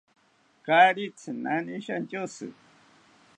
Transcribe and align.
Kaari 0.65 1.05
tzinani 1.17 1.73
shantyoshi 1.85 2.47